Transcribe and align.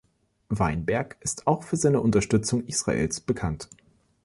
Weinberg 0.49 1.17
ist 1.19 1.45
auch 1.45 1.61
für 1.61 1.77
seine 1.77 2.01
Unterstützung 2.01 2.65
Israels 2.65 3.21
bekannt. 3.21 3.69